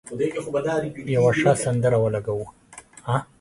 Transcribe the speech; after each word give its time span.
یو 1.15 1.25
ښه 1.39 1.51
سندره 1.63 1.97
ولګوه. 1.99 2.47